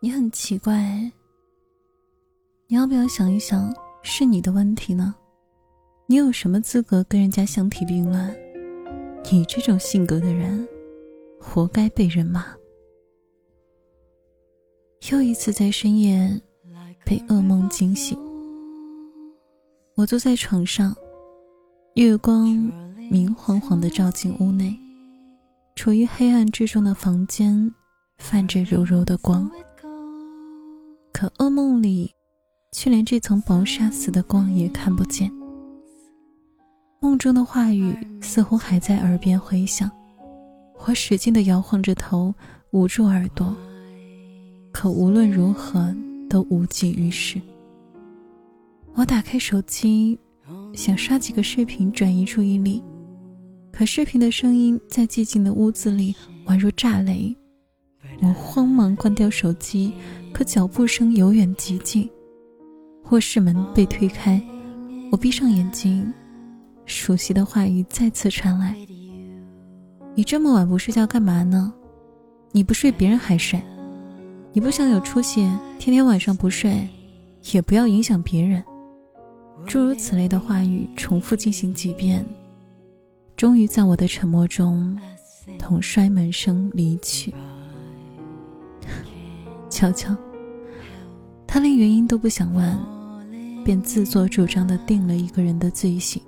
[0.00, 1.10] 你很奇怪，
[2.68, 3.74] 你要不要想一想，
[4.04, 5.12] 是你的问题呢？
[6.06, 8.32] 你有什么资格跟人家相提并论？
[9.32, 10.66] 你这种性格的人，
[11.40, 12.46] 活该被人骂。
[15.10, 16.40] 又一次在深夜
[17.04, 18.16] 被噩梦惊醒，
[19.96, 20.94] 我坐在床上，
[21.94, 22.46] 月光
[23.10, 24.78] 明晃晃的照进屋内，
[25.74, 27.74] 处于黑暗之中的房间
[28.18, 29.50] 泛着柔柔的光。
[31.18, 32.12] 可噩梦里，
[32.70, 35.28] 却连这层薄纱似的光也看不见。
[37.00, 39.90] 梦中的话语似乎还在耳边回响，
[40.86, 42.32] 我使劲地摇晃着头，
[42.70, 43.52] 捂住耳朵，
[44.70, 45.92] 可无论如何
[46.30, 47.42] 都无济于事。
[48.94, 50.16] 我打开手机，
[50.72, 52.80] 想刷几个视频转移注意力，
[53.72, 56.14] 可视频的声音在寂静的屋子里
[56.46, 57.36] 宛若炸雷。
[58.20, 59.92] 我慌忙关掉手机。
[60.38, 62.08] 可脚步声由远及近，
[63.10, 64.40] 卧室门被推开，
[65.10, 66.14] 我闭上眼睛，
[66.86, 68.76] 熟悉的话语再次传来
[70.14, 71.74] ：“你这么晚不睡觉干嘛呢？
[72.52, 73.60] 你不睡，别人还睡。
[74.52, 75.40] 你不想有出息，
[75.76, 76.88] 天天晚上不睡，
[77.52, 78.62] 也不要影响别人。”
[79.66, 82.24] 诸如此类的话语重复进行几遍，
[83.34, 84.96] 终于在我的沉默中，
[85.58, 87.34] 同摔门声离去。
[89.68, 90.16] 悄悄，
[91.50, 92.78] 他连原因都不想问，
[93.64, 96.22] 便自作主张的定了一个人的罪行。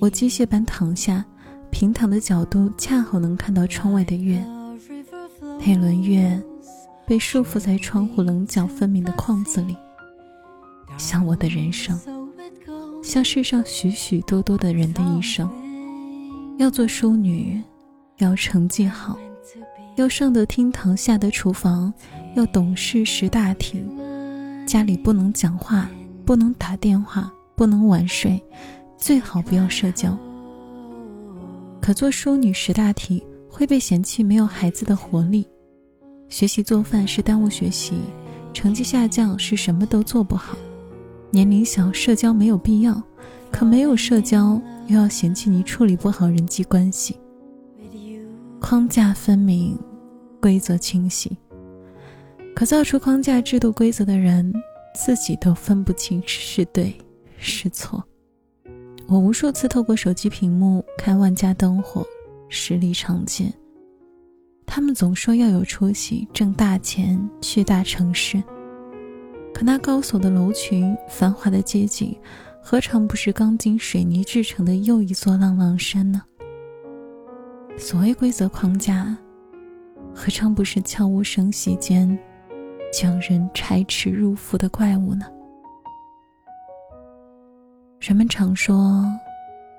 [0.00, 1.24] 我机械般躺下，
[1.70, 4.44] 平躺的角度恰好能看到窗外的月。
[5.64, 6.42] 那轮月，
[7.06, 9.76] 被束缚在窗户棱角分明的框子里，
[10.98, 11.98] 像我的人生，
[13.00, 15.48] 像世上许许多多的人的一生。
[16.58, 17.62] 要做淑女，
[18.18, 19.16] 要成绩好。
[19.94, 21.92] 要上得厅堂，下得厨房，
[22.36, 23.82] 要懂事识大体，
[24.66, 25.88] 家里不能讲话，
[26.22, 28.38] 不能打电话，不能晚睡，
[28.98, 30.16] 最好不要社交。
[31.80, 35.48] 可做淑女识大体会被嫌弃没有孩子的活力，
[36.28, 37.94] 学习做饭是耽误学习，
[38.52, 40.58] 成绩下降是什么都做不好，
[41.30, 43.02] 年龄小社交没有必要，
[43.50, 47.16] 可没有社交又要嫌弃你处理不好人际关系。
[48.60, 49.78] 框架分明，
[50.38, 51.34] 规则清晰。
[52.56, 54.50] 可造出框架、制度、规则的人，
[54.94, 56.96] 自己都分不清是对
[57.36, 58.02] 是错。
[59.06, 62.02] 我无数次透过手机屏幕看万家灯火，
[62.48, 63.52] 实力常见。
[64.64, 68.42] 他们总说要有出息，挣大钱，去大城市。
[69.52, 72.18] 可那高耸的楼群、繁华的街景，
[72.62, 76.22] 何尝不是钢筋水泥制成的又一座浪浪山呢？
[77.76, 79.14] 所谓规则框架，
[80.14, 82.18] 何尝不是悄无声息间
[82.96, 85.26] 将人拆齿入腹的怪物呢？
[88.00, 89.04] 人们常说，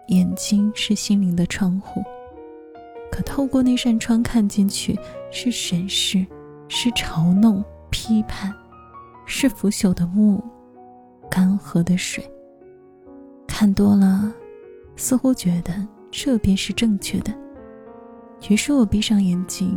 [0.09, 2.03] 眼睛是心灵的窗户，
[3.11, 4.95] 可透过那扇窗看进去，
[5.31, 6.23] 是审视，
[6.67, 8.53] 是嘲弄、批判，
[9.25, 10.39] 是腐朽的木，
[11.27, 12.23] 干涸的水。
[13.47, 14.31] 看多了，
[14.95, 15.73] 似乎觉得
[16.11, 17.33] 这便是正确的。
[18.47, 19.75] 于是我闭上眼睛，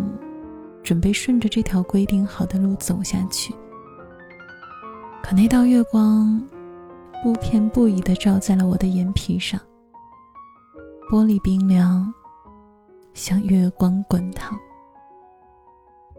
[0.82, 3.54] 准备顺着这条规定好的路走下去。
[5.22, 6.42] 可那道月光，
[7.22, 9.60] 不偏不倚地照在了我的眼皮上。
[11.10, 12.12] 玻璃冰凉，
[13.14, 14.58] 像月光滚烫。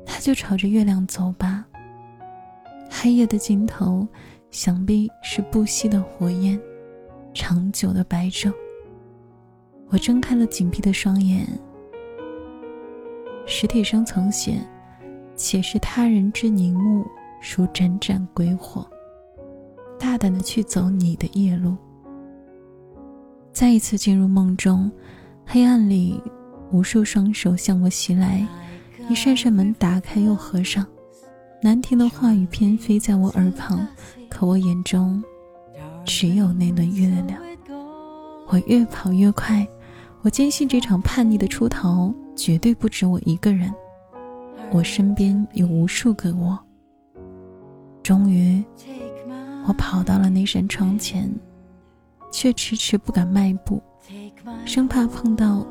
[0.05, 1.65] 那就朝着月亮走吧。
[2.89, 4.07] 黑夜的尽头，
[4.49, 6.59] 想必是不息的火焰，
[7.33, 8.53] 长久的白昼。
[9.89, 11.47] 我睁开了紧闭的双眼。
[13.45, 14.59] 史铁生曾写
[15.35, 17.05] ：“且是他人之凝目，
[17.55, 18.87] 如盏盏鬼火。”
[19.99, 21.75] 大胆的去走你的夜路。
[23.51, 24.91] 再一次进入梦中，
[25.45, 26.19] 黑暗里，
[26.71, 28.47] 无数双手向我袭来，
[29.09, 30.85] 一扇扇门打开又合上，
[31.61, 33.85] 难听的话语偏飞在我耳旁，
[34.29, 35.21] 可我眼中
[36.05, 37.39] 只有那轮月亮。
[38.47, 39.67] 我越跑越快，
[40.21, 42.13] 我坚信这场叛逆的出逃。
[42.35, 43.71] 绝对不止我一个人，
[44.71, 46.57] 我身边有无数个我。
[48.01, 48.63] 终于，
[49.67, 51.31] 我跑到了那扇窗前，
[52.31, 53.81] 却迟迟不敢迈步，
[54.65, 55.65] 生怕碰到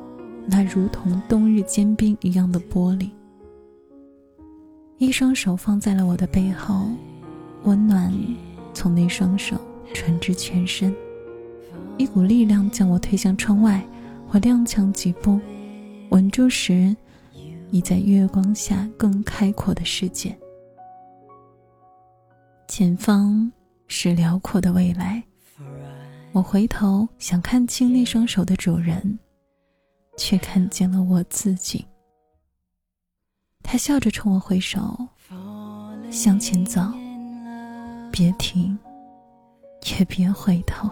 [0.47, 3.11] 那如同冬日坚冰一样的玻璃。
[4.99, 6.89] 一双手放在了我的背后，
[7.65, 8.13] 温暖
[8.73, 9.57] 从那双手
[9.93, 10.95] 传至全身，
[11.97, 13.83] 一股力量将我推向窗外，
[14.31, 15.41] 我踉跄几步。
[16.11, 16.95] 稳住时，
[17.71, 20.37] 已在月光下更开阔的世界。
[22.67, 23.51] 前方
[23.87, 25.23] 是辽阔的未来。
[26.33, 29.19] 我回头想看清那双手的主人，
[30.17, 31.85] 却看见了我自己。
[33.63, 34.97] 他笑着冲我挥手，
[36.11, 36.81] 向前走，
[38.11, 38.77] 别停，
[39.99, 40.91] 也别回头。